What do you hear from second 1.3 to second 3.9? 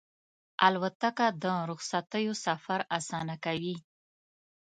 د رخصتیو سفر اسانه کوي.